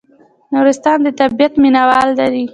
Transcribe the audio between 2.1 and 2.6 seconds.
لري